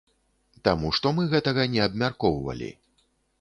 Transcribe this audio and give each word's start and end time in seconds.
Таму 0.67 0.87
што 0.99 1.11
мы 1.17 1.25
гэтага 1.33 1.67
не 1.75 1.81
абмяркоўвалі. 1.89 2.73